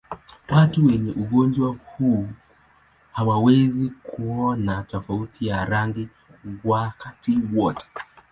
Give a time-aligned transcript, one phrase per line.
[0.49, 2.27] Watu wenye ugonjwa huu
[3.11, 6.09] hawawezi kuona tofauti ya rangi
[6.63, 7.85] wakati wote.